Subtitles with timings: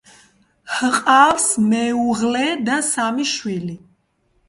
[0.77, 3.81] ჰყავს მეუღლე და სამი შვილი.